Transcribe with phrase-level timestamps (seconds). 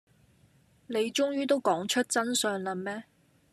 [0.87, 3.03] 你終於都講出真相喇咩